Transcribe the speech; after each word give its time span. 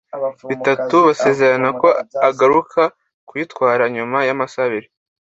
bitatu. 0.49 0.95
Basezerana 1.07 1.69
ko 1.81 1.87
agaruka 2.29 2.81
kuyitwara 3.27 3.83
nyuma 3.95 4.17
y’amasaha 4.27 4.65
abiri 4.69 4.87